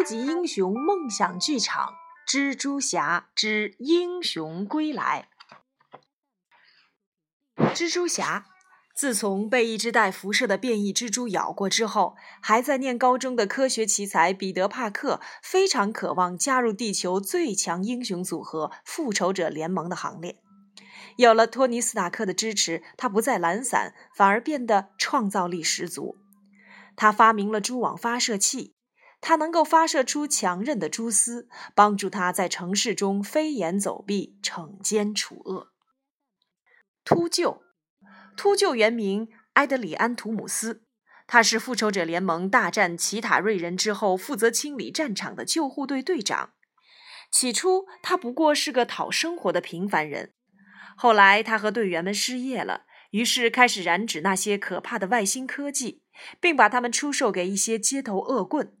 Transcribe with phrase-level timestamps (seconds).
[0.00, 1.92] 超级英雄梦想剧场：
[2.26, 5.28] 蜘蛛侠之英雄归来。
[7.74, 8.46] 蜘蛛侠
[8.96, 20.40] 自从被一只带辐射的变异蜘蛛咬过之后，还在念高中的科学奇才彼得·帕克非常渴望加入地球最强英雄组合——复仇者联盟的行列。
[21.16, 26.16] 有了托尼·斯塔克的支持，他不再懒散，反而变得创造力十足。
[26.96, 28.72] 他发明了蛛网发射器。
[29.20, 35.72] 他能够发射出强韧的蛛丝，帮助他在城市中飞檐走壁、惩奸除恶。
[37.04, 37.60] 秃鹫，
[38.36, 40.84] 秃鹫原名埃德里安·图姆斯，
[41.26, 46.52] 他是复仇者联盟大战奇塔瑞人之后负责清理战场的救护队队长。
[47.30, 50.32] 起初，他不过是个讨生活的平凡人，
[50.96, 56.02] 后来他和队员们失业了，于是开始染指那些可怕的外星科技，
[56.40, 58.76] 并把它们出售给一些街头恶棍。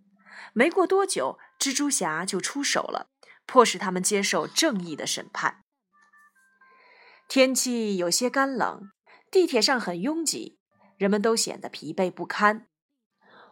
[0.52, 3.10] 没过多久，蜘蛛侠就出手了，
[3.46, 5.64] 迫使他们接受正义的审判。
[7.28, 8.90] 天气有些干冷，
[9.30, 10.58] 地铁上很拥挤，
[10.96, 12.66] 人们都显得疲惫不堪。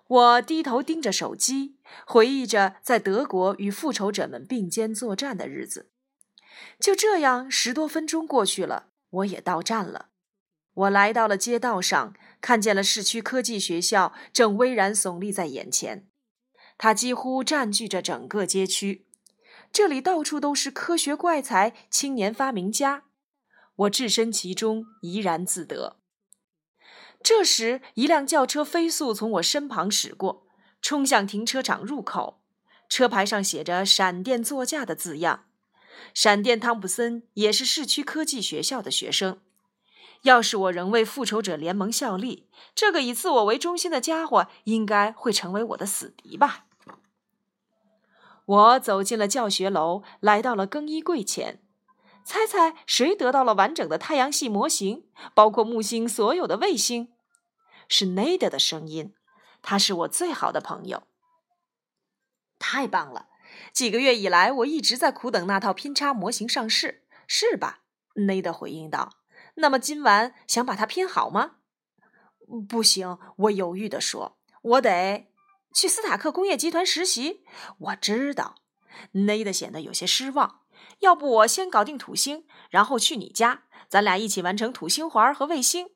[0.08, 5.90] 我低头盯着手机，回忆着在德国与复仇者们并肩作战的日子。
[6.80, 10.08] 就这样，十多分钟过去了，我也到站了。
[10.74, 16.07] 我来到了街道上，看见了市区科技学校正巍然耸立在眼前。
[16.78, 19.04] 它几乎占据着整个街区，
[19.72, 23.02] 这里到处都是科学怪才、青年发明家。
[23.74, 25.96] 我置身其中，怡然自得。
[27.22, 30.46] 这时，一辆轿车飞速从我身旁驶过，
[30.80, 32.40] 冲向停车场入口。
[32.88, 35.46] 车牌上写着“闪电座驾”的字样。
[36.14, 39.40] 闪电汤普森也是市区科技学校的学生。
[40.22, 46.66] 要是我仍为复仇者联盟效力，这个以自我为中心的家伙应该会成为我的死敌吧。
[48.48, 51.62] 我走进了教学楼，来到了更衣柜前。
[52.24, 57.12] 猜猜谁得到了完整的太阳系模型，包括木星所有的卫星？
[57.88, 59.14] 是内德的声音，
[59.60, 61.02] 他是我最好的朋友。
[62.58, 63.28] 太棒了！
[63.72, 67.80] 几个月以来，我一直在苦等那套拼插模型上市，是吧？
[68.14, 69.12] 内德回应道。
[69.56, 71.56] 那么今晚想把它拼好吗？
[72.66, 75.27] 不行，我犹豫地说，我得。
[75.72, 77.44] 去斯塔克工业集团实习，
[77.78, 78.56] 我知道。
[79.12, 80.62] 内德显得有些失望。
[81.00, 85.90] 要不我先搞定土星，然后去你家，咱俩一起完成土星环和卫星。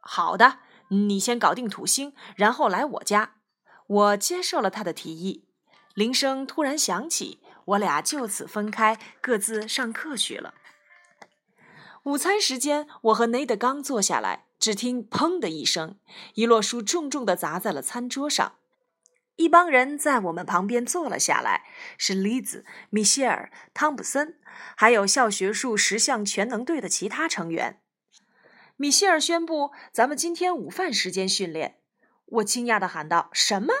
[0.00, 0.58] 好的，
[0.88, 3.36] 你先搞定土星，然后来我家。
[3.86, 5.48] 我接受了他的提议。
[5.94, 10.54] 铃声突然响起，我俩就此分开，各自上课去了。
[12.04, 15.98] 午餐时间，我和内德刚坐下来，只听“砰”的一声，
[16.34, 18.54] 一摞书重重地砸在了餐桌上。
[19.36, 21.64] 一帮人在我们旁边坐了下来，
[21.96, 24.38] 是丽子、米歇尔、汤普森，
[24.76, 27.80] 还有校学术十项全能队的其他成员。
[28.76, 31.78] 米歇尔宣布：“咱们今天午饭时间训练。”
[32.26, 33.72] 我惊讶地喊道：“什么？”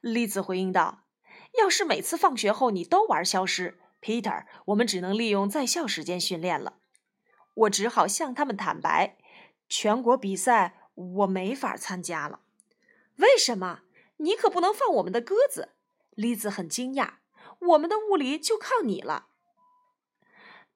[0.00, 1.04] 丽子回应道
[1.60, 6.78] ：“要是每次放学后你都玩消失，Peter，我们只能利用在校时间训练了。”
[7.54, 9.18] 我只好向他们坦白
[9.68, 12.40] ：“全国比赛我没法参加了。”
[13.16, 13.80] 为什么？
[14.20, 15.70] 你可不能放我们的鸽子，
[16.10, 17.14] 丽子很惊讶。
[17.58, 19.28] 我们的物理就靠你了。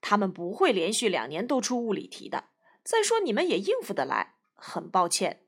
[0.00, 2.50] 他们不会连续两年都出物理题的。
[2.82, 4.34] 再说你们也应付得来。
[4.54, 5.46] 很抱歉。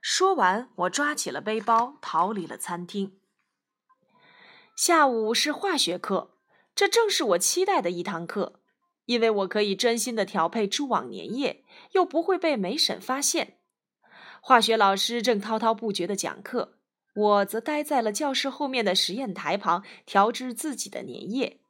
[0.00, 3.18] 说完，我抓起了背包，逃离了餐厅。
[4.76, 6.36] 下午是化学课，
[6.74, 8.60] 这正是我期待的一堂课，
[9.06, 13.58] 因为我可以专心的调配蛛网粘液，又不会被梅婶发现。
[14.40, 16.75] 化学老师正滔滔不绝的讲课。
[17.16, 21.60] 我则待在了教室后面的实验台旁，调制自己的粘液。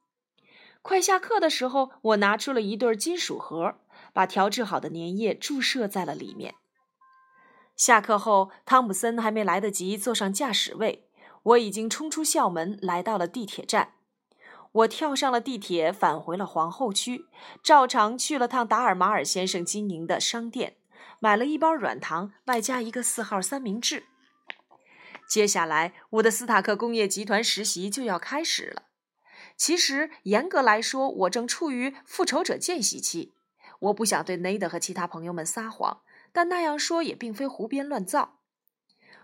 [0.81, 3.75] 快下课的时候，我拿出了一对金属盒，
[4.13, 6.55] 把调制好的粘液注射在了里面。
[7.75, 11.07] 下课后，汤姆森还没来得及坐上驾驶位，
[11.43, 13.93] 我已经冲出校门，来到了地铁站。
[14.73, 17.25] 我跳上了地铁，返回了皇后区，
[17.63, 20.75] 照常去了趟达尔马尔先生经营的商店，
[21.19, 24.05] 买了一包软糖，外加一个四号三明治。
[25.27, 28.83] 接下来，我的斯塔克工业集团实习就要开始了。
[29.57, 33.33] 其实，严格来说，我正处于复仇者见习期。
[33.79, 36.01] 我不想对内德和其他朋友们撒谎，
[36.31, 38.39] 但那样说也并非胡编乱造。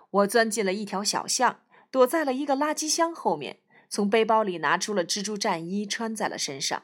[0.10, 3.60] 我钻进了一条小巷，躲在了一个垃圾箱后面，
[3.90, 6.84] 从背包里拿出了蜘蛛战衣，穿在了身上。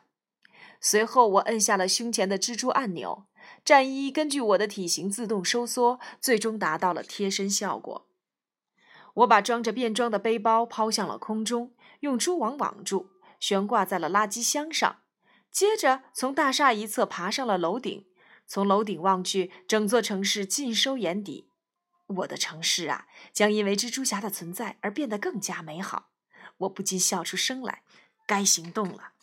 [0.79, 3.25] 随后，我摁下了胸前的蜘蛛按钮，
[3.65, 8.08] 战衣根据我的体型自动收缩，最终达到了贴身效果。
[9.19, 15.01] 我把装着便装的背包抛向了空中，用蛛网网住，悬挂在了垃圾箱上。
[15.51, 18.05] 接着从大厦一侧爬上了楼顶，
[18.45, 21.49] 从楼顶望去，整座城市尽收眼底。
[22.07, 26.11] 我的城市啊，将因为蜘蛛侠的存在而变得更加美好。
[26.59, 27.83] 我不禁笑出声来。
[28.25, 29.13] 该行动了。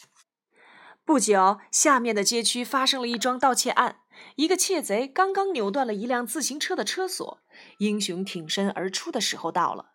[1.05, 4.01] 不久，下面的街区发生了一桩盗窃案。
[4.35, 7.41] 一个窃贼刚刚扭断了一辆自行车的车锁，
[7.79, 9.93] 英雄挺身而出的时候到了。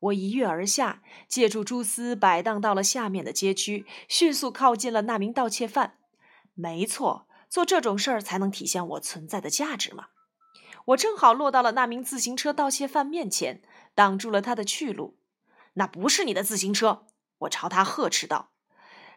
[0.00, 5.98] 我一跃而下，借助蛛丝摆荡到了下面的街区，迅速靠近了那名盗窃犯。
[6.52, 10.08] 没错，做这种事儿才能体现我存在的价值嘛。
[10.86, 13.62] 我正好落到了那名自行车盗窃犯面前，
[13.94, 15.18] 挡住了他的去路。
[15.74, 17.06] 那不是你的自行车！
[17.38, 18.52] 我朝他呵斥道，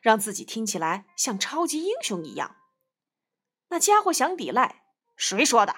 [0.02, 2.56] 让自己听起来像超级英雄一样。
[3.70, 4.84] 那家伙想抵赖，
[5.18, 5.76] 谁说的？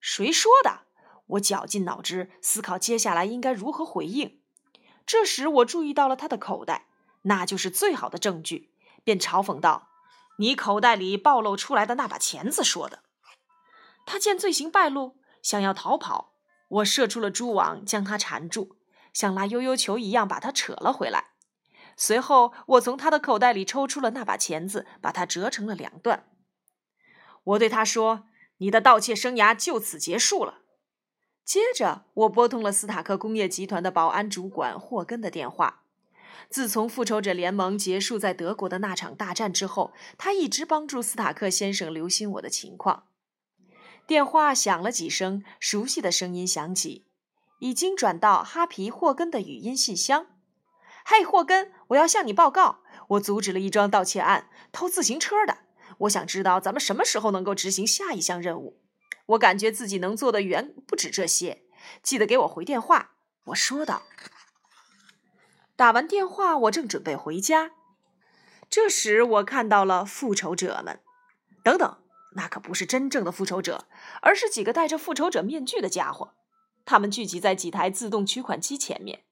[0.00, 0.86] 谁说的？
[1.26, 4.40] 我绞尽脑汁思考接下来应该如何回应。
[5.06, 6.86] 这时我注意到了他的口袋，
[7.22, 8.72] 那就是最好的证据，
[9.02, 9.88] 便嘲讽道
[10.38, 13.00] ：“你口袋里暴露出来的那把钳子说的。”
[14.06, 16.34] 他见罪行败露，想要逃跑，
[16.68, 18.76] 我射出了蛛网将他缠住，
[19.12, 21.32] 像拉悠悠球一样把他扯了回来。
[21.96, 26.28] 随后我从他的口袋里抽出了那把钳子，把它折成了两段。
[27.44, 28.24] 我对他说
[28.58, 30.62] ：“你的盗窃生涯就此结束了。”
[31.44, 35.82] 接着，我拨通了斯塔克工业集团的保安主管霍根的电话。
[36.48, 43.04] 自从复仇者联盟结束在德国的那场大战之后，他一直帮助斯塔克先生留心我的情况。
[44.06, 47.04] 电话响了几声，熟悉的声音响起，
[47.60, 50.26] 已经转到哈皮霍根的语音信箱。
[51.04, 55.58] “嘿，霍根，我要向你报告，我阻止了一桩盗窃案，偷自行车的。”
[55.98, 58.80] 我想知道咱们什么时候能够执行下一项任务。
[59.26, 61.62] 我感觉自己能做的远不止这些。
[62.02, 63.12] 记得给我回电话。
[63.46, 64.02] 我说道。
[65.76, 67.72] 打完电话，我正准备回家，
[68.70, 71.00] 这时我看到了复仇者们。
[71.62, 71.98] 等等，
[72.36, 73.86] 那可不是真正的复仇者，
[74.22, 76.34] 而是几个戴着复仇者面具的家伙。
[76.84, 79.24] 他们聚集在几台自动取款机前面。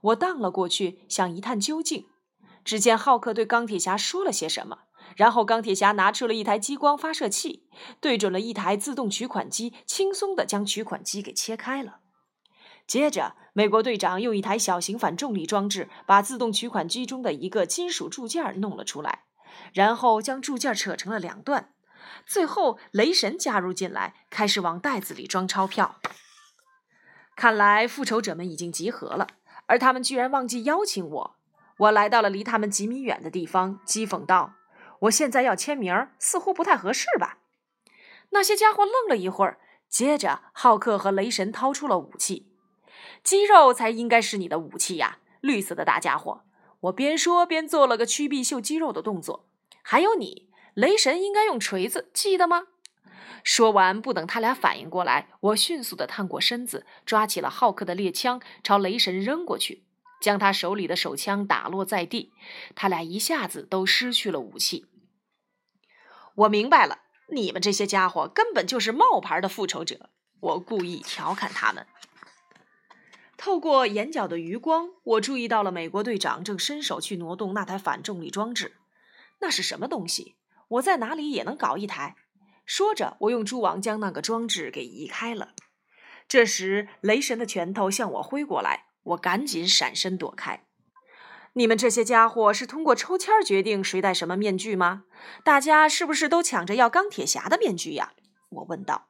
[0.00, 2.08] 我荡了过去，想一探究竟。
[2.64, 4.85] 只见浩克对钢铁侠说了些什么。
[5.16, 7.66] 然后，钢铁侠拿出了一台激光发射器，
[8.00, 12.00] 对准了一台自动取款机，轻松地将取款机给切开了。
[12.86, 19.24] 接着，美国队长用一台小型反重力装置把自动取款机中的一个金属铸件弄了出来，
[19.72, 21.72] 然后将铸件扯成了两段。
[22.26, 25.96] 最后，雷神加入进来，开始往袋子里装钞票。
[27.34, 29.26] 看来，复仇者们已经集合了，
[29.66, 31.36] 而他们居然忘记邀请我。
[31.78, 34.52] 我来到了离他们几米远的地方，讥讽道。
[35.00, 37.38] 我现在要签名，似乎不太合适吧？
[38.30, 39.58] 那些家伙愣了一会儿，
[39.88, 42.52] 接着浩克和雷神掏出了武器。
[43.22, 46.42] 肌肉才应该是你的武器呀，绿色的大家伙！
[46.80, 49.48] 我边说边做了个屈臂秀肌肉的动作。
[49.82, 52.64] 还有你，雷神应该用锤子，记得吗？
[53.42, 59.85] 说完，不等他俩反应过来，我迅速地探过身子，抓起了浩克的猎枪，朝雷神扔过去。
[60.20, 62.32] 将他手里的手枪打落在地，
[62.74, 64.86] 他俩一下子都失去了武器。
[66.34, 67.00] 我明白了，
[67.32, 70.10] 你们这些家伙根本就是冒牌的复仇者。
[70.40, 71.86] 我故意调侃他们。
[73.38, 78.76] 透过眼角的余光，我注意到了美国队长正伸手去挪动那台反重力装置。
[79.40, 80.36] 那是什么东西？
[80.68, 82.16] 我在哪里也能搞一台。
[82.64, 85.54] 说着，我用蛛网将那个装置给移开了。
[86.26, 88.85] 这时，雷神的拳头向我挥过来。
[89.06, 90.62] 我赶紧闪身躲开。
[91.54, 95.04] 你们这些家伙是通过抽签决定谁戴什么面具吗？
[95.42, 98.12] 大家是不是都抢着要钢铁侠的面具呀？
[98.50, 99.08] 我问道。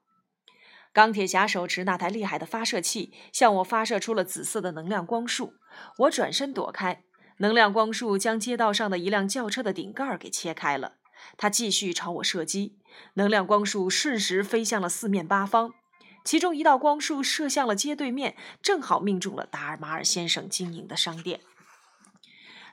[0.92, 5.54] 钢铁侠手持那台厉害的发射器，向我发射出了紫色的能量光束。
[5.98, 7.02] 我转身躲开，
[7.38, 10.94] 能量光束将街道上的一辆轿车的顶盖给切开了。
[11.36, 12.78] 他继续朝我射击，
[13.14, 15.72] 能量光束瞬时飞向了四面八方。
[16.26, 21.40] 其中一道光束射向了街对面，正好命中了达尔马尔先生经营的商店。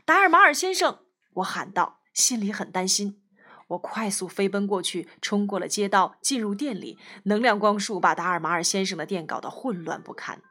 [0.05, 1.01] 达尔马尔先生，
[1.36, 3.22] 我喊道，心里很担心。
[3.67, 6.98] 我快速飞奔过去，冲过了街道，进入店里。
[7.25, 10.41] 能量光束把达尔马尔先生的店搞得混乱不堪。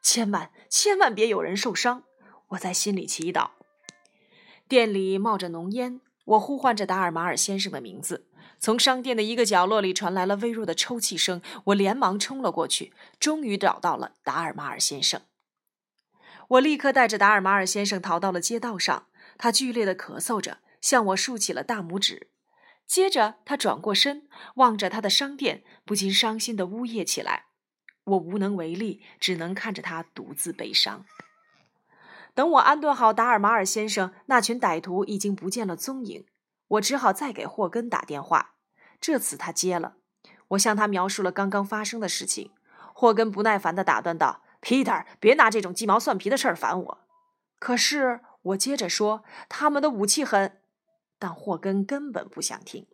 [0.00, 2.04] 千万千万别有人受伤！
[2.50, 3.50] 我在心里祈祷。
[4.68, 8.28] 店里冒着浓烟，我呼唤着达尔马尔先生的名字。
[8.58, 15.22] 从商店的一个角落里传来了微弱的抽泣声，我连忙冲了过去，终于找到了达尔马尔先生。
[16.48, 22.30] 我立刻带着达尔马尔先生逃到了街道上，他剧烈的咳嗽着，向我竖起了大拇指。
[22.86, 27.46] 接着，他转过身，望着他的商店，不禁伤心的呜咽起来。
[28.04, 31.04] 我无能为力，只能看着他独自悲伤。
[32.32, 36.26] 等我安顿好达尔马尔先生，那群歹徒已经不见了踪影。
[36.68, 38.54] 我只好再给霍根打电话。
[39.00, 39.96] 这次他接了，
[40.48, 42.52] 我向他描述了刚刚发生的事情。
[42.92, 46.98] 霍根不耐烦地打断道：“Peter，别拿这种鸡毛蒜皮的事儿烦我。”
[47.60, 50.60] 可是我接着说：“他们的武器很……”
[51.18, 52.86] 但霍根根本不想听。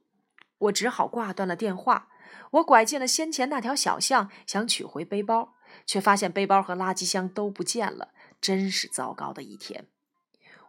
[0.59, 2.09] 我只好挂断了电话。
[2.53, 5.55] 我拐进了先前那条小巷，想取回背包，
[5.87, 8.09] 却发现背包和垃圾箱都不见了。
[8.41, 9.87] 真是糟糕的一天。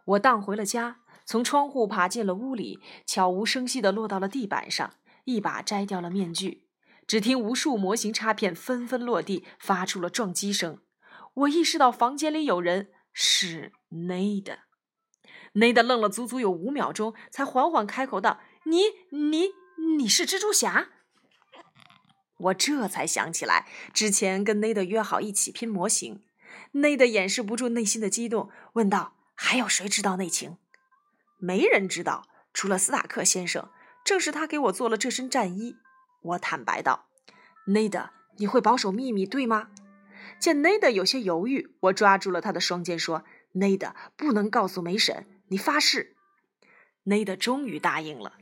[0.04, 6.68] 我荡回了家，从窗户爬进了屋里，悄无声息地落到了地板上，一把摘掉了面具。
[7.06, 10.80] 只听无数模型插片纷纷落地，发出了撞击声。
[11.34, 14.58] 我意识到房间里有人，是内德。
[15.54, 19.50] 内德愣了足足有五秒钟，才缓缓开口道：“你、你、
[19.98, 20.90] 你是蜘蛛侠？”
[22.38, 26.22] 我这才想起来，之前跟内德约好一起拼模型。
[26.72, 30.58] 内德掩饰不住内心的激动，问道：“还有谁知道内情
[31.38, 33.70] ？”“没人知道，除了斯塔克先生。
[34.04, 35.76] 正是他给我做了这身战衣。”
[36.20, 37.06] 我坦白道
[37.68, 39.70] ：“内德，你会保守秘密，对吗？”
[40.38, 46.16] 见内德有些犹豫，我抓住了他的双肩，说：“内德，不能告诉梅婶，你发誓。”
[47.04, 48.34] 内德终于答应了。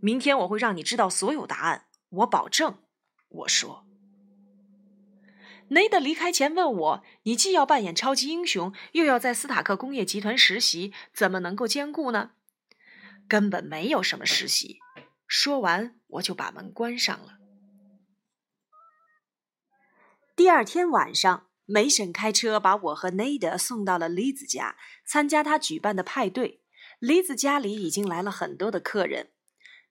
[0.00, 2.78] 明天我会让你知道所有答案，我保证。
[3.28, 3.84] 我说。
[5.70, 12.30] 内德离开前问我：“你既要扮演超级英雄，又要在斯塔克工业集团实习，怎么能够兼顾呢？”
[13.28, 14.78] 根本没有什么实习。
[15.26, 17.38] 说完，我就把门关上了。
[20.34, 26.62] 第二天晚上，梅婶开车把我和内德送到了丽子家，参加他举办的派对。
[26.98, 29.32] 丽子家里已经来了很多的客人。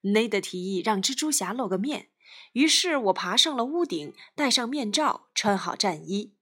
[0.01, 2.09] 内德提议让蜘蛛侠露个面，
[2.53, 6.33] 于是我爬上了屋顶，戴上面罩，穿好战衣。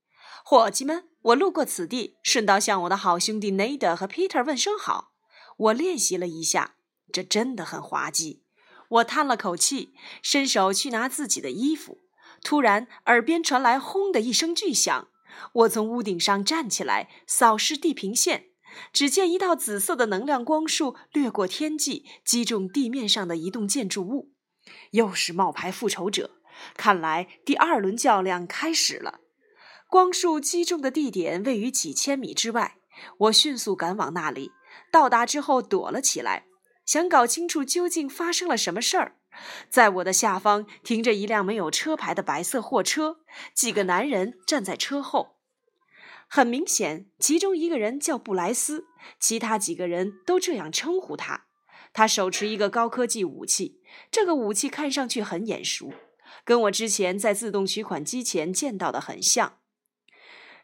[0.44, 5.14] 伙计们，我路过此地，顺道向我的好兄弟内德和 Peter 问声好。
[5.58, 6.76] 我练习了一下，
[7.16, 8.44] 这真的很滑稽。
[8.90, 12.00] 我叹了口气，伸手去拿自己的衣服，
[12.44, 15.08] 突然耳边传来“轰”的一声巨响。
[15.54, 18.48] 我从屋顶上站起来，扫视地平线，
[18.92, 24.34] 只见一道紫色的能量光束掠过天际，击中地面上的一栋建筑物。
[24.92, 26.42] 又是冒牌复仇者，
[26.76, 29.22] 看来第二轮较量开始了。
[29.90, 32.76] 光束击中的地点位于几千米之外，
[33.20, 34.52] 我迅速赶往那里，
[34.92, 36.48] 到达之后躲了起来。
[36.86, 39.16] 想搞清楚究竟发生了什么事儿，
[39.70, 43.18] 在我的下方停着一辆没有车牌的白色货车，
[43.54, 45.36] 几个男人站在车后。
[46.28, 48.88] 很明显，其中一个人叫布莱斯，
[49.20, 51.46] 其他几个人都这样称呼他。
[51.94, 55.94] 他手持一个高科技武器，这个武器看上去很眼熟，
[56.44, 59.60] 跟我之前在自动取款机前见到的很像。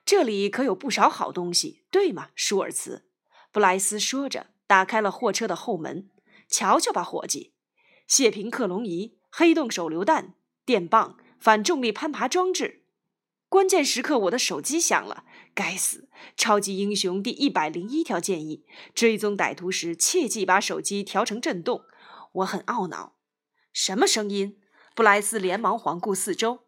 [0.04, 3.06] 这里可有不少好东西，对吗，舒尔茨？
[3.52, 4.51] 布莱斯说着。
[4.72, 6.10] 打开了货车的后门，
[6.48, 7.52] 瞧瞧吧，伙计！
[8.08, 12.86] 谢平克隆仪、黑洞手榴弹、电棒、反重力攀爬装置。
[13.50, 15.26] 关键时刻，我的手机响了。
[15.54, 16.08] 该死！
[16.38, 18.64] 超级英雄第一百零一条建议：
[18.96, 21.82] 追踪歹徒时，切记把手机调成震动。
[22.32, 23.18] 我很懊恼。
[23.74, 24.58] 什么声音？
[24.96, 26.60] 布莱斯连忙环顾四周。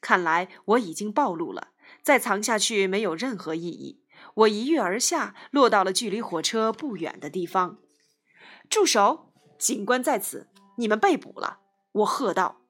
[0.00, 4.01] 看来我已经暴露了，再藏下去没有任何意义。
[4.34, 7.78] 我一跃而下，落到了距离火车不远的地方。
[8.70, 9.32] 住手！
[9.58, 10.48] 警官在此，
[10.78, 11.60] 你们被捕了！
[11.92, 12.62] 我喝道，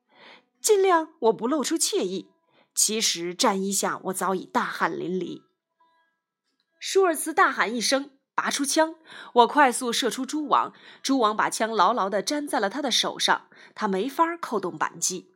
[0.61, 2.31] 尽量我不露出怯意。
[2.75, 5.42] 其实战衣下我早已大汗淋漓。
[6.81, 8.97] 舒尔茨大喊一声，拔出枪，
[9.35, 15.31] 我快速射出蛛网，蛛网把枪牢牢地粘在了他的手上，他没法扣动扳机。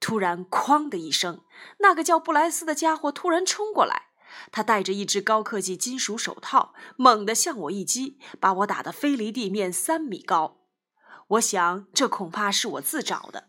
[0.00, 1.44] 突然，哐的一声，
[1.78, 4.05] 那个叫布莱斯的家伙突然冲过来。
[4.50, 10.58] 他戴着一只高科技金属手套，猛地向我一击，把我打得飞离地面三米高。
[11.28, 13.48] 我想，这恐怕是我自找的。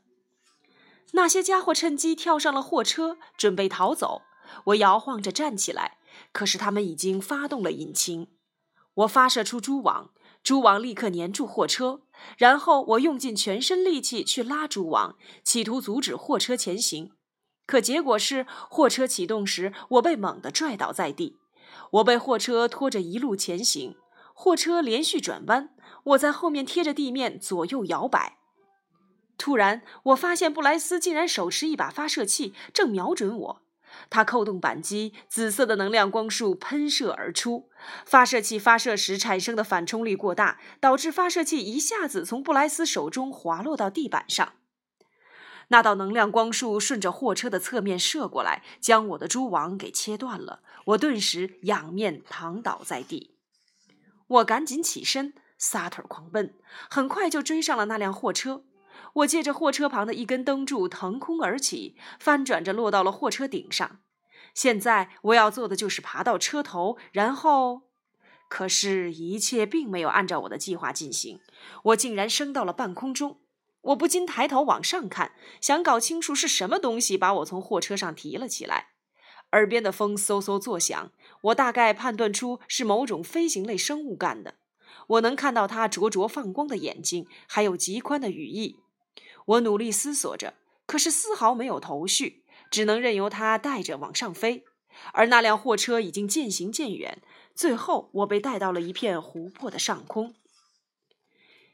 [1.12, 4.24] 那些家伙趁机跳上了货车，准备逃走。
[4.65, 5.98] 我摇晃着站起来，
[6.31, 8.29] 可是他们已经发动了引擎。
[8.93, 12.01] 我发射出蛛网，蛛网立刻粘住货车，
[12.38, 17.12] 然后我用尽全身力气去拉蛛网，企图阻止货车前行。
[17.67, 21.38] 可结果是，货车启动时，我被猛地拽倒在地。
[21.91, 23.95] 我被货车拖着一路前行，
[24.33, 25.69] 货车连续转弯，
[26.03, 28.38] 我在后面贴着地面左右摇摆。
[29.38, 33.62] 突然，我发现布莱斯竟然手持一把发射器，正瞄准我。
[34.09, 37.69] 他扣动扳机，紫色的能量光束喷射而出。
[38.05, 44.53] 发射器发射时产生的反冲力过大，导致发射器一下子从布莱斯手中滑落到地板上。
[45.69, 50.62] 那道能量光束顺着货车的侧面射过来，将我的蛛网给切断了。
[50.86, 53.36] 我顿时仰面躺倒在地。
[54.27, 56.53] 我赶紧起身，撒腿狂奔，
[56.89, 58.63] 很快就追上了那辆货车。
[59.13, 64.00] 我借着货车旁的一根灯柱腾空而起，翻转着落到了货车顶上。
[64.53, 67.83] 现在我要做的就是爬到车头，然后……
[68.50, 71.41] 可是，一切并没有按照我的计划进行。
[71.83, 73.41] 我竟然升到了半空中。
[73.88, 78.89] 我不禁抬头往上看，想搞清楚是什么东西把我从货车上提了起来。
[79.53, 81.12] 耳边的风嗖嗖作响，
[81.44, 84.56] 我大概判断出是某种飞行类生物干的。
[85.08, 88.75] 我能看到它灼灼放光的眼睛，还有极宽的羽翼。
[89.46, 94.65] 我努力思索着，可是丝毫没有头绪，只能任由它带着往上飞。
[95.13, 97.22] 而那辆货车已经渐行渐远，
[97.56, 100.36] 最后我被带到了一片湖泊的上空。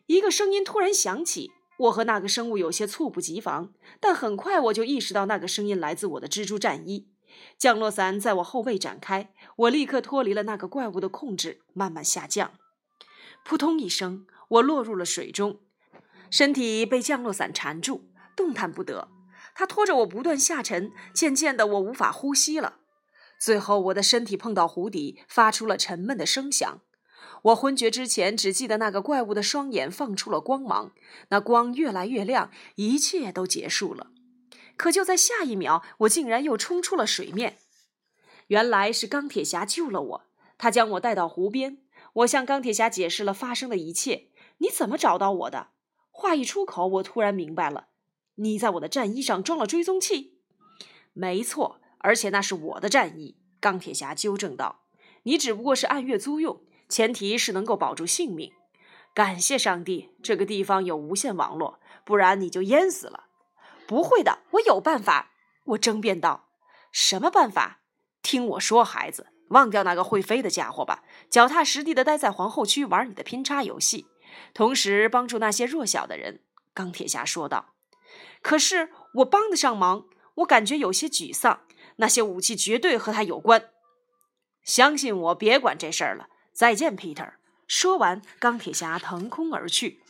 [0.05, 1.51] 一个声音突然响起。
[1.77, 7.09] 我和那个生物有些猝不及防，但很快我就意识到那个声音来自我的蜘蛛战衣。
[7.57, 12.51] 降落伞在我后背展开，我立刻脱离了那个怪物的控制，慢慢下降。
[13.43, 15.59] 扑通一声，我落入了水中，
[16.29, 19.09] 身体被降落伞缠住，动弹不得。
[19.55, 22.77] 它拖着我不断下沉，渐渐的我无法呼吸了。
[23.39, 26.81] 最后，我的身体碰到湖底，发出了沉闷的声响。
[27.43, 30.93] 我昏厥之前，只记得那个怪物的双眼放出了光芒，
[31.29, 34.11] 那光越来越亮，一切都结束了。
[34.77, 37.57] 可就在下一秒，我竟然又冲出了水面。
[38.47, 40.23] 原来是钢铁侠救了我，
[40.57, 41.79] 他将我带到湖边。
[42.13, 44.29] 我向钢铁侠解释了发生的一切。
[44.59, 45.71] 你怎么找到我的？
[46.11, 47.87] 话一出口，我突然明白了，
[48.35, 50.39] 你在我的战衣上装了追踪器。
[51.11, 53.37] 没错，而且那是我的战衣。
[53.59, 54.83] 钢铁侠纠正道
[55.23, 56.61] ：“你只不过是按月租用。”
[56.93, 58.53] 前提是能够保住性命。
[59.15, 63.23] 感谢上帝，这个地方有无线网络，不然你就淹死了。
[63.87, 65.31] 不会的，我有办法。
[65.63, 66.49] 我争辩道
[66.93, 67.79] ：“什么办法？
[68.21, 74.05] 听我说，孩子，忘掉那个会飞的家伙吧，脚踏实地的待在皇后区玩你的拼插游戏，
[74.53, 76.43] 同时帮助那些弱小的人。”
[76.75, 77.73] 钢铁侠说道。
[78.43, 81.61] “可是我帮得上忙，我感觉有些沮丧。
[81.95, 83.71] 那些武器绝对和他有关。
[84.63, 87.33] 相信我，别管这事儿了。”再见，Peter。
[87.67, 90.01] 说完，钢铁侠腾空而去。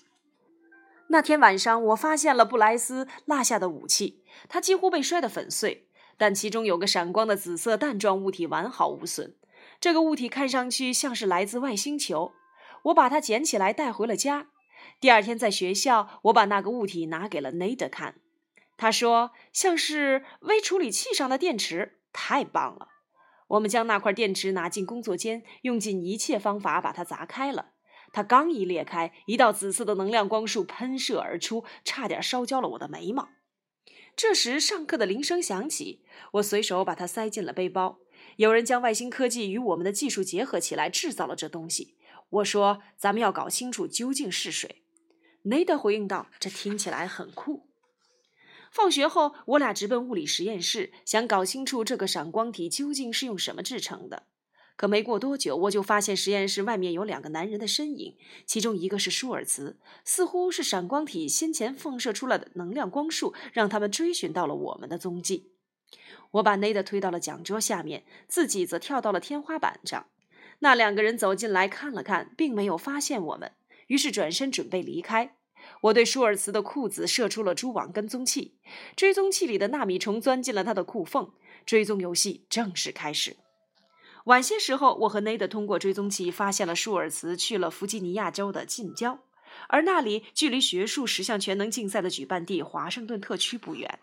[1.08, 9.36] 那天晚上，我发现了布莱斯落下的武器，它几乎被摔得粉碎，但其中有个闪光的紫色弹状物体完好无损。
[9.80, 12.34] 这个物体看上去像是来自外星球。
[12.84, 14.48] 我把它捡起来带回了家。
[15.00, 18.16] 第二天在学校，我把那个物体拿给了 Ned 看，
[18.76, 22.90] 他说像是微处理器上的电池，太棒了。
[23.50, 27.72] 我们将那块电池拿进工作间，用尽一切方法把它砸开了。
[28.12, 33.30] 它刚一裂开，一道紫色的能量光束喷射而出，差点烧焦了我的眉毛。
[34.16, 38.00] 这时，上课的铃声响起，我随手把它塞进了背包。
[38.38, 41.98] 有人将外星科技与我们的技术结合起来，制造了这东西。
[42.30, 44.84] 我说：“咱们要搞清楚究竟是谁。”
[45.44, 47.70] 内德回应道：“这听起来很酷。”
[48.74, 54.24] 放学后，我俩直奔物理实验室，想搞清楚这个闪光体究竟是用什么制成的。
[54.76, 65.52] 可没过多久，我就发现实验室外面有两个男人的身影，其中一个是舒尔茨，似乎是闪光体先前放射出来的能量光束，让他们追寻到了我们的踪迹。
[66.32, 70.08] 我把内德推到了讲桌下面，自己则跳到了天花板上。
[70.60, 73.52] 那两个人走进来看了看，并没有发现我们，
[73.86, 75.36] 于是转身准备离开。
[75.84, 78.56] 我对舒尔茨的裤子射出了蛛网跟踪器，
[78.96, 81.32] 追踪器里的纳米虫钻进了他的裤缝，
[81.66, 83.36] 追踪游戏正式开始。
[84.26, 89.20] 晚些时候，我和内德通过追踪器发现了舒尔茨去了弗吉尼亚州的近郊，
[89.68, 94.00] 而那里距离学术十项全能竞赛的举办地华盛顿特区不远。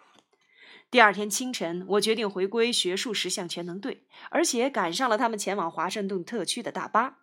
[0.91, 7.20] 第二天清晨，我决定回归学术十项全能队，而且赶上了他们前往华盛顿特区的大巴。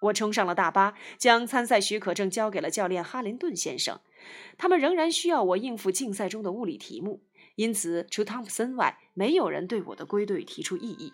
[0.00, 4.00] 我冲上了大巴，将参赛许可证交给了教练哈林顿先生。
[4.56, 7.22] 他们仍然需要我应付竞赛中的物理题目，
[7.56, 11.12] 因此除汤普森外，没有人对我的归队提出异议。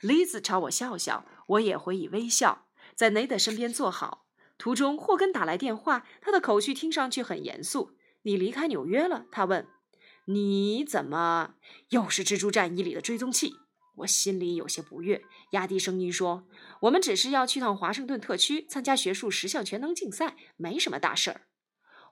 [0.00, 4.26] 丽兹朝我笑笑，我也回以微笑，在内德身边坐好。
[4.56, 7.92] 途中，霍根打来电话，他的口气听上去很严肃。
[8.22, 9.66] “你离开纽约了？”他问。
[10.26, 11.54] “你怎么
[11.90, 13.54] 又是蜘蛛战衣里的追踪器？”
[13.98, 16.46] 我心里有些不悦，压低声音说
[16.82, 21.42] ：“我们只是要去趟华盛顿特区参加学术十项全能竞赛，没什么大事儿。”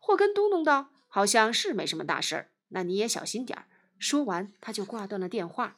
[0.01, 3.67] 霍根嘟哝道：“好像是没什么大事儿，那你也小心点儿。”
[3.99, 5.77] 说完，他就挂断了电话。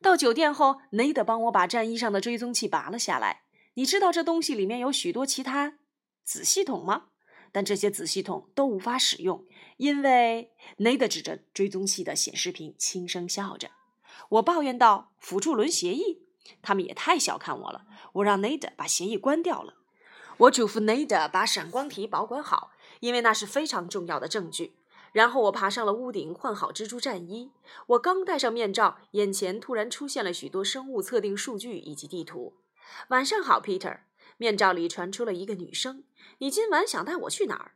[0.00, 3.42] 到酒店后，内德帮我把战衣上的追踪器拔了下来。
[3.74, 5.78] 你知道这东西里面有许多其他
[6.24, 7.08] 子系统吗？
[7.52, 9.44] 但这些子系统都无法使用，
[9.76, 13.70] 因为 Ned 指着追踪器的显示屏轻声笑着。
[14.28, 16.22] 我抱怨道：“辅助轮协议，
[16.62, 19.74] 他们也太小看我了。”我让 Nada 把协议关掉了。
[20.38, 24.74] 我嘱咐 Nada 把闪光体保管好，因为那是非常重要的证据。
[25.12, 27.50] 然后我爬上了屋顶，换好蜘蛛战衣。
[27.88, 32.54] 我刚戴上面罩，眼前突然出现了许多生物测定数据以及地图。
[33.08, 34.00] 晚上好，Peter。
[34.36, 36.04] 面罩里传出了一个女声
[36.38, 37.72] ：“你今晚想带我去哪儿？”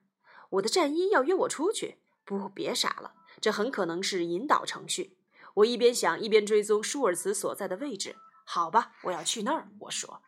[0.51, 1.99] 我的战衣要约我出去。
[2.25, 5.17] 不，别傻了，这很可能是引导程序。
[5.55, 8.17] 我一边想，一边追踪舒尔茨所在的位置。
[8.45, 9.69] 好吧，我要去那儿。
[9.81, 10.21] 我说。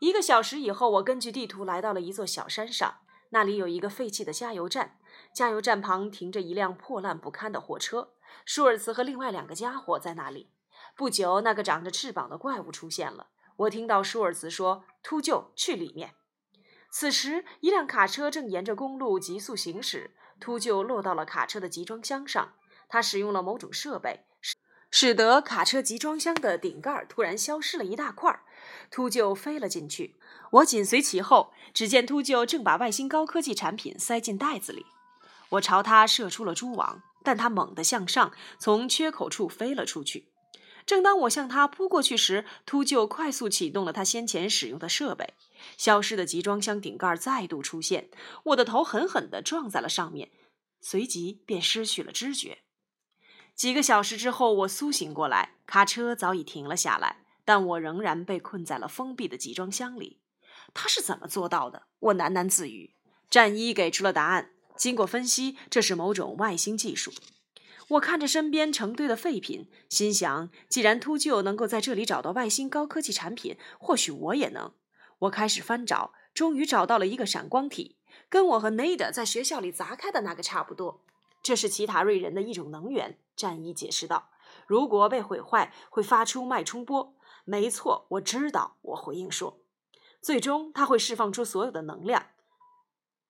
[0.00, 2.96] 一个小时以后，我根据地图来到了一座小山上，
[3.30, 4.98] 那里有一个废弃的加油站。
[5.32, 8.14] 加油站旁停着一辆破烂不堪的货车。
[8.44, 10.50] 舒尔茨和另外两个家伙在那里。
[10.96, 13.28] 不久，那个长着翅膀的怪物出现了。
[13.56, 16.14] 我听到舒尔茨说：“秃鹫，去里面。”
[16.90, 20.16] 此时，一辆卡车正沿着公路急速行驶。
[20.40, 22.54] 秃鹫落到了卡车的集装箱上。
[22.88, 24.26] 他使用了某种设备，
[24.92, 28.40] 使得卡车集装箱的顶盖突然消失了一大块。
[28.90, 30.14] 秃鹫飞了进去，
[30.52, 31.52] 我紧随其后。
[31.72, 34.84] 只见秃鹫正把外星高科技产品塞进袋子里。
[35.48, 40.28] 我朝他射出了蛛网，但他猛地向上，从缺口处飞了出去。
[40.84, 45.32] 正当我向他扑过去时，秃鹫快速启动了他先前使用的设备，
[45.78, 48.10] 消失的集装箱顶盖再度出现，
[48.44, 50.30] 我的头狠狠地撞在了上面，
[50.82, 52.58] 随即便失去了知觉。
[53.62, 60.18] 几个小时之后，我苏醒过来，卡车早已停了下来，但我仍然被困在了封闭的集装箱里。
[60.74, 61.84] 他是怎么做到的？
[62.00, 62.96] 我喃喃自语。
[63.30, 64.50] 战衣给出了答案。
[64.76, 67.12] 经过分析，这是某种外星技术。
[67.90, 74.72] 我看着身边成堆的废品，心想：既然秃鹫能够在这里找到外星高科技产品，或许我也能。
[75.20, 77.94] 我开始翻找，终于找到了一个闪光体，
[78.28, 81.04] 跟我和 Nada 在学校里砸开的那个差不多。
[81.42, 84.30] 这是奇塔瑞人的一种能源，战衣解释道。
[84.66, 87.16] 如果被毁坏，会发出脉冲波。
[87.44, 88.76] 没错，我知道。
[88.82, 89.58] 我回应说。
[90.20, 92.26] 最终，它会释放出所有的能量。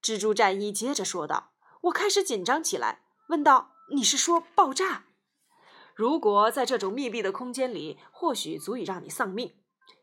[0.02, 1.52] 蜘蛛战衣接着说道。
[1.82, 3.72] 我开始紧张起来，问道。
[3.90, 5.04] 你是说爆炸？
[5.94, 9.54] 如果在这种密闭的空间里，或许足以让你丧命。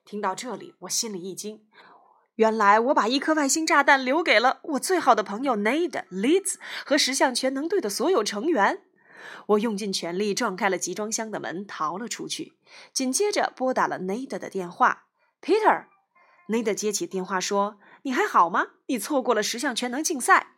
[0.05, 1.67] 听到这里，我心里一惊。
[2.39, 8.81] 原来我把一颗外星炸弹留给了我最好的朋友 Ned、Liz 和十项全能队的所有成员。
[9.47, 12.53] 我用尽全力撞开了集装箱的门，逃了出去。
[12.93, 15.07] 紧接着拨打了 Ned 的电话。
[15.41, 18.67] Peter，Ned 接起电话说：“你还好吗？
[18.85, 20.53] 你错过了十项全能竞赛。”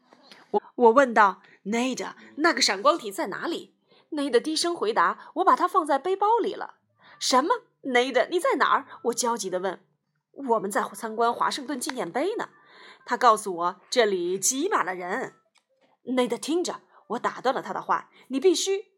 [0.52, 1.42] 我我问道。
[1.66, 3.74] Ned，那个闪光体在哪里
[4.12, 6.76] ？Ned 低声回答：“我把它放在背包里了。”
[7.18, 8.86] 什么？Ned，你在哪儿？
[9.06, 9.80] 我焦急地问。
[10.32, 12.50] 我们在参观华盛顿纪念碑呢。
[13.06, 15.36] 他告诉我，这里挤满了人。
[16.16, 18.10] 内德听着，我打断了他的话。
[18.30, 18.92] 你必须……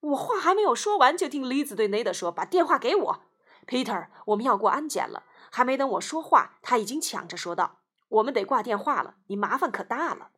[0.00, 3.22] 我话还没有说完，就听李子对内德说：“把电话给我
[3.66, 7.78] ，Peter，我们要过安检了。”还没等我说话，他已经抢着说道
[8.08, 10.30] ：“我们得挂电话了，你麻烦可大了。”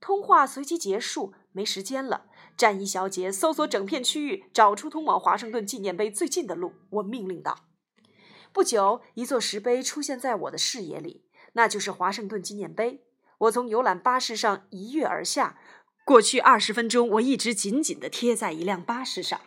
[0.00, 2.26] 通话随即结束，没时间了。
[2.56, 6.74] 战衣小姐，搜索整片区域，找出通往华盛顿纪念碑最近的路。
[6.90, 7.56] 我命令道。
[8.54, 13.02] 不久，一座石碑出现在我的视野里，那就是华盛顿纪念碑。
[13.38, 15.58] 我从游览巴士上一跃而下。
[16.04, 19.40] 过去二十分钟，我一直紧紧地贴在一辆巴士上。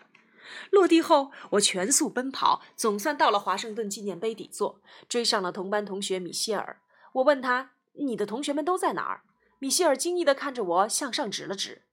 [0.71, 6.81] 落地后，我全速奔跑，总算到了华盛顿纪念碑底座，追上了同班同学米歇尔。
[7.13, 9.21] 我问他：“你的同学们都在哪儿？”
[9.59, 11.83] 米歇尔惊异地看着我，向上指了指。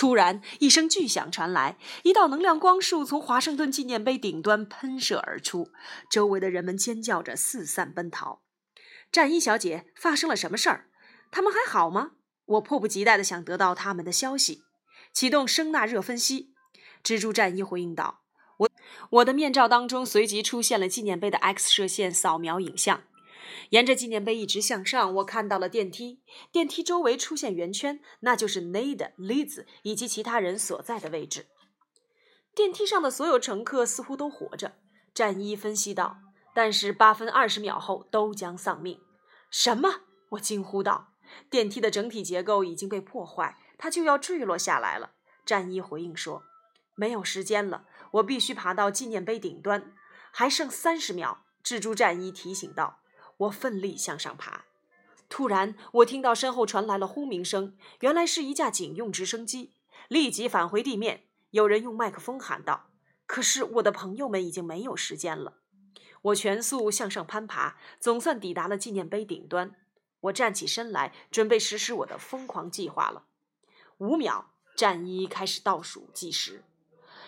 [0.00, 5.68] 突然，一声巨响传来，一道能量光束从华盛顿纪念碑顶端喷射而出，
[6.10, 8.40] 周围的人们尖叫着四散奔逃。
[9.12, 10.86] 战衣小姐，发生了什么事儿？
[11.30, 12.12] 他们还好吗？
[12.46, 14.62] 我迫不及待地想得到他们的消息。
[15.12, 16.54] 启动声纳热分析，
[17.04, 18.22] 蜘蛛战衣回应道
[18.56, 18.70] ：“我
[19.10, 23.02] 我的面罩当中随即出现了纪念碑的 X 射线扫描影像。”
[23.70, 26.22] 沿着纪念碑一直向上，我看到了电梯。
[26.50, 31.46] 电梯周围出现圆圈，那就是 Ned、Liz 以及其他人所在的位置。
[32.54, 34.76] 电梯上的所有乘客似乎都活着，
[35.14, 36.18] 战衣分析道。
[36.52, 39.00] 但是八分二十秒后都将丧命。
[39.50, 40.00] 什么？
[40.30, 41.14] 我惊呼道。
[41.48, 45.12] 电梯的整体结构已经被破坏，它就要坠落下来了。
[45.46, 46.42] 战衣回应说
[46.96, 49.92] ：“没有时间了，我必须爬到纪念碑顶端。
[50.32, 52.99] 还剩三十秒。”蜘蛛战衣提醒道。
[53.40, 54.64] 我奋力向上爬，
[55.30, 59.72] 突然，我听到身后传来了轰鸣声，原来是一架警用直升机，
[60.08, 61.22] 立即返回地面。
[61.52, 62.90] 有人用麦克风喊道
[63.26, 65.54] ：“可是我的朋友们已经没有时间了。”
[66.22, 69.74] 我全速向上攀爬，总算抵达了纪念碑顶端。
[70.20, 73.24] 我站起身来，准备实施我的疯狂计划了。
[73.96, 76.62] 五秒，战衣开始倒数计时，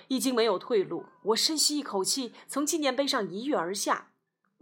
[0.09, 1.07] 已经没有退路。
[1.23, 4.12] 我深吸一口气，从纪念碑上一跃而下。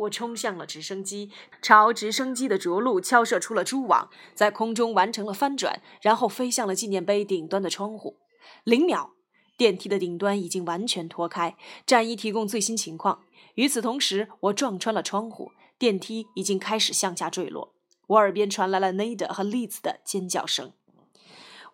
[0.00, 8.16] 我冲向了直升机，朝直升机的着陆敲射出了蛛网，在空中完成了翻转，然后飞向了纪念碑顶端的窗户。
[8.64, 9.12] 零秒，
[9.56, 11.56] 电梯的顶端已经完全脱开。
[11.84, 13.24] 战衣提供最新情况。
[13.56, 17.74] 与此同时，我撞穿了窗户，电梯已经开始向下坠落。
[18.06, 20.72] 我耳边传来了 Nada 和 Liz 的尖叫声。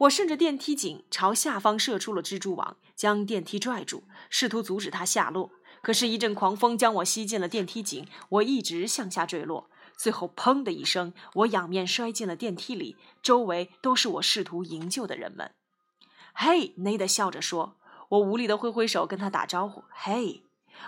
[0.00, 5.52] 我顺着电梯井朝下方射出了蜘蛛网，将电梯拽住，试图阻止它下落。
[5.86, 9.70] 可是，一阵狂风将我吸进了电梯井，我一直向下坠落。
[9.96, 15.52] 最后，砰的一声，我仰面摔进了电梯里，周围都是我试图营救的人们。
[16.34, 17.76] 嘿，内德笑着说。
[18.08, 19.84] 我无力地挥挥手跟他打招呼。
[19.90, 20.42] 嘿，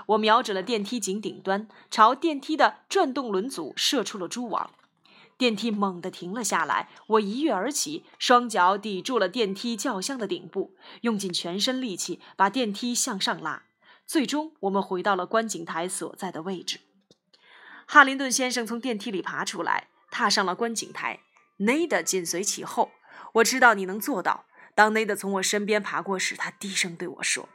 [0.06, 4.72] 我瞄准了电梯井顶端，朝电梯的转动轮组射出了蛛网。
[5.36, 13.62] 电梯猛地停了下来，我一跃而起，双脚抵住了电梯轿厢的顶部，用尽全身力气把电梯向上拉。
[14.08, 16.80] 最终，我们回到了观景台所在的位置。
[17.86, 21.20] 哈林顿先生从电梯里爬出来，踏上了观景台。
[21.58, 22.90] 内德紧随其后。
[23.34, 24.46] 我知道你能做到。
[24.74, 27.50] 当内德从我身边爬过时，他低声对我说：“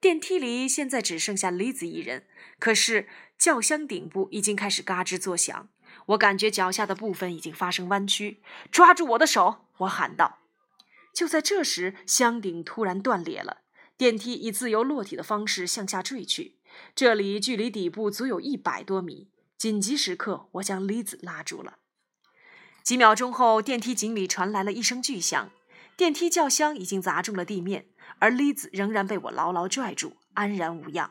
[0.00, 2.24] 电梯里现在只剩下丽子一人，
[2.58, 5.68] 可是轿厢顶部已经开始嘎吱作响。
[6.06, 8.42] 我感觉脚下的部分已经发生弯曲。
[8.72, 10.38] 抓住我的手！”我喊道。
[11.14, 13.58] 就在这时，箱顶突然断裂了。
[14.00, 16.56] 电梯以自由落体的方式向下坠去，
[16.94, 19.28] 这里距离底部足有一百多米。
[19.58, 21.76] 紧急时刻，我将李子拉住了。
[22.82, 25.50] 几秒钟后，电梯井里传来了一声巨响，
[25.98, 27.88] 电梯轿厢已经砸中了地面，
[28.20, 31.10] 而李子仍然被我牢牢拽住，安然无恙。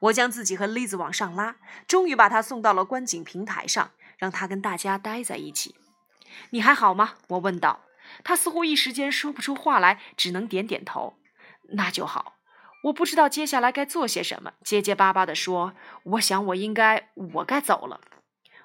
[0.00, 5.76] 我将自己和李子往上拉，终于把他送到了观景平台上，让他跟大家待在一起。
[6.50, 7.14] 你还好吗？
[7.28, 7.84] 我问道。
[8.24, 11.14] 他似乎一时间说不出话来，只能点点头。
[11.70, 12.34] 那就好，
[12.84, 14.52] 我不知道接下来该做些什么。
[14.62, 15.74] 结结巴巴地说
[16.04, 18.00] ：“我想我应该，我该走了。”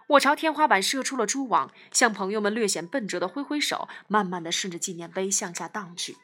[0.10, 6.18] 我朝天花板射出了蛛网，向朋友们略显笨拙地挥挥手，慢慢地顺着纪念碑向下荡去。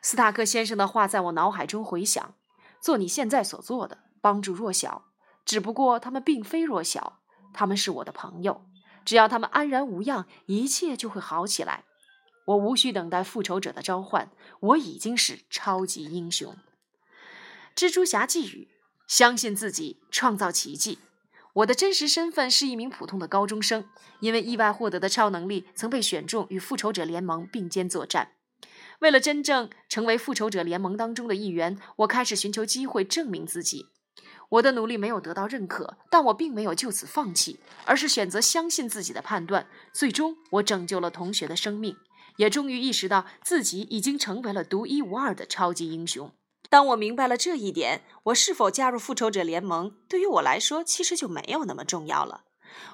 [0.00, 2.34] 斯塔克先生的话在我脑海中回响
[2.80, 5.04] ：“做你现在所做的，帮助弱小。
[5.44, 7.20] 只不过他们并非弱小，
[7.52, 8.64] 他们是我的朋友。
[9.04, 11.84] 只要他们安然无恙，一切就会好起来。”
[12.46, 14.30] 我无需等待复仇者的召唤，
[14.60, 16.56] 我已经是超级英雄。
[17.74, 18.68] 蜘蛛侠寄语：
[19.06, 20.98] 相信自己，创造奇迹。
[21.54, 23.88] 我的真实身份是一名普通的高中生，
[24.20, 28.32] 因为意外获得的超能力，曾被选中与复仇者联盟并肩作战。
[29.00, 33.86] 为了真正成为复仇者联盟当中的一员，我开始寻求机会证明自己。
[34.50, 39.66] 我的努力没有得到认可，但我并没有就此放弃，而是选择相信自己的判断。
[39.92, 41.96] 最终，我拯救了同学的生命。
[42.36, 46.32] 也终于意识到自己已经成为了独一无二的超级英雄。
[46.70, 52.44] 当我明白了这一点，我是否加入复仇者联盟对于我来说其实就没有那么重要了。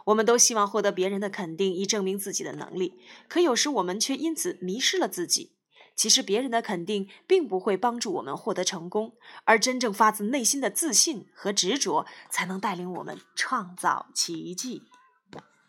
[0.06, 5.56] 我们都希望获得别人的肯定以证明自己的能力，可有时我们却因此迷失了自己。
[5.96, 14.82] 其实别人的肯定并不会帮助我们获得成功，而真正发自内心的自信和执着才能带领我们创造奇迹。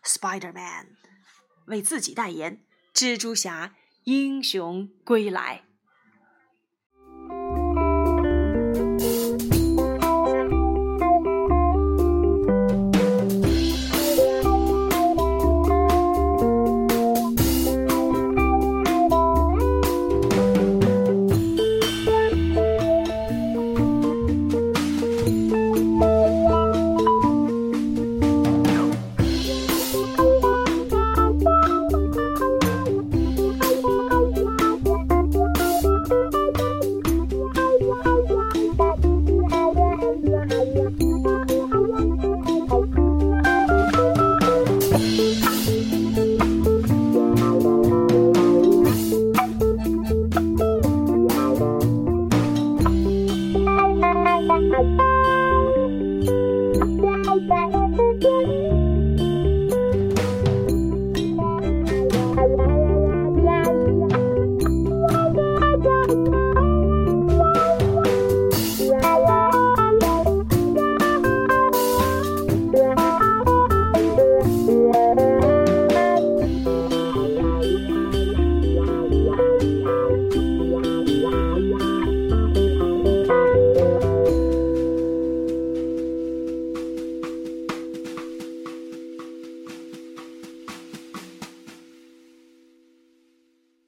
[0.04, 0.88] Spider-Man
[1.66, 2.62] 为自己代言。
[2.94, 3.74] 蜘蛛侠
[4.04, 5.62] 英雄归来。